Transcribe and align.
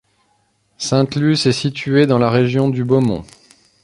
Sainte-Luce 0.79 1.45
est 1.45 1.51
située 1.51 2.07
dans 2.07 2.17
la 2.17 2.31
région 2.31 2.69
du 2.69 2.83
Beaumont. 2.83 3.23